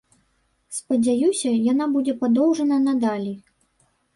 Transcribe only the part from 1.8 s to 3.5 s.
будзе падоўжана надалей.